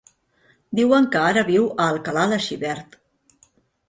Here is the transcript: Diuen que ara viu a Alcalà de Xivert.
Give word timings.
Diuen 0.77 1.03
que 1.15 1.19
ara 1.33 1.43
viu 1.49 1.67
a 1.73 1.87
Alcalà 1.89 2.23
de 2.31 2.39
Xivert. 2.47 2.97